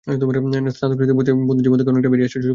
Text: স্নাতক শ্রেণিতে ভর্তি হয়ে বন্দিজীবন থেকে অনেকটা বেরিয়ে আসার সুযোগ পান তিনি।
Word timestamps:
স্নাতক 0.03 0.27
শ্রেণিতে 0.31 1.15
ভর্তি 1.17 1.29
হয়ে 1.31 1.47
বন্দিজীবন 1.49 1.77
থেকে 1.79 1.89
অনেকটা 1.93 2.09
বেরিয়ে 2.11 2.27
আসার 2.29 2.33
সুযোগ 2.35 2.37
পান 2.41 2.41
তিনি। 2.43 2.49